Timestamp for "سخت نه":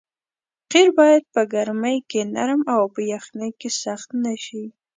3.83-4.33